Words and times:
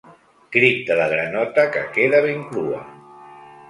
Crit 0.55 0.81
de 0.87 0.97
la 1.01 1.05
granota 1.13 1.69
que 1.77 1.87
queda 2.01 2.25
ben 2.29 2.45
crua. 2.53 2.85